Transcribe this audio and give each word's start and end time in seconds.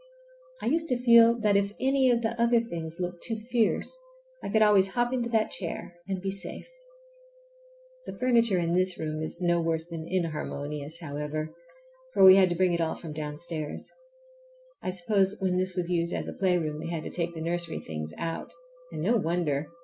I 0.63 0.65
used 0.65 0.87
to 0.89 0.97
feel 0.97 1.37
that 1.41 1.55
if 1.55 1.73
any 1.79 2.09
of 2.09 2.23
the 2.23 2.29
other 2.41 2.59
things 2.59 2.99
looked 2.99 3.21
too 3.21 3.39
fierce 3.51 3.95
I 4.43 4.49
could 4.49 4.63
always 4.63 4.87
hop 4.87 5.13
into 5.13 5.29
that 5.29 5.51
chair 5.51 5.93
and 6.07 6.19
be 6.19 6.31
safe. 6.31 6.67
The 8.07 8.17
furniture 8.17 8.57
in 8.57 8.73
this 8.73 8.97
room 8.97 9.21
is 9.21 9.41
no 9.41 9.61
worse 9.61 9.85
than 9.85 10.07
inharmonious, 10.07 11.01
however, 11.01 11.53
for 12.15 12.23
we 12.23 12.35
had 12.35 12.49
to 12.49 12.55
bring 12.55 12.73
it 12.73 12.81
all 12.81 12.95
from 12.95 13.13
downstairs. 13.13 13.91
I 14.81 14.89
suppose 14.89 15.35
when 15.39 15.57
this 15.57 15.75
was 15.75 15.91
used 15.91 16.13
as 16.15 16.27
a 16.27 16.33
playroom 16.33 16.79
they 16.79 16.89
had 16.89 17.03
to 17.03 17.11
take 17.11 17.35
the 17.35 17.39
nursery 17.41 17.79
things 17.79 18.11
out, 18.17 18.51
and 18.91 19.03
no 19.03 19.17
wonder! 19.17 19.67